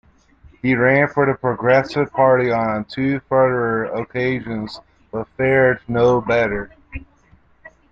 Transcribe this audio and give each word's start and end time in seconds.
He 0.63 0.73
ran 0.73 1.09
for 1.09 1.27
the 1.27 1.35
Progressive 1.35 2.11
Party 2.11 2.49
on 2.51 2.85
two 2.85 3.19
further 3.29 3.85
occasions, 3.93 4.79
but 5.11 5.27
fared 5.37 5.79
no 5.87 6.19
better. 6.21 6.71